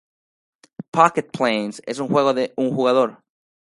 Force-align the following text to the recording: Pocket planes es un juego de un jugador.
Pocket 0.97 1.31
planes 1.31 1.79
es 1.85 1.99
un 1.99 2.07
juego 2.07 2.33
de 2.33 2.55
un 2.57 2.73
jugador. 2.73 3.21